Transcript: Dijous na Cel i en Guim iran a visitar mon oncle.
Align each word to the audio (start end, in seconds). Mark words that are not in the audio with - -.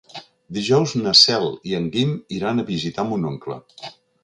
Dijous 0.57 0.93
na 1.01 1.13
Cel 1.19 1.45
i 1.73 1.77
en 1.81 1.87
Guim 1.97 2.17
iran 2.39 2.63
a 2.63 2.67
visitar 2.73 3.09
mon 3.13 3.31
oncle. 3.35 3.63